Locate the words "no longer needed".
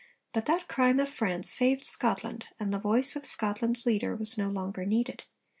4.35-5.25